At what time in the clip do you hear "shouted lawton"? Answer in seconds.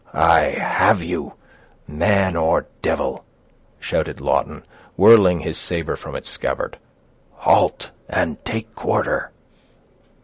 3.79-4.65